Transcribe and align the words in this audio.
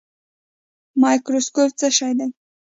مایکروسکوپ 1.01 1.69
څه 1.79 1.87
شی 1.97 2.11
دی؟ 2.17 2.27